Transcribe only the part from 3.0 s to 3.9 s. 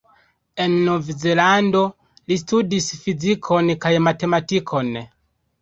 fizikon